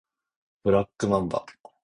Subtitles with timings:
[0.63, 1.45] ブラックマンバ